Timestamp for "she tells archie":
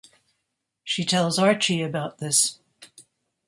0.83-1.83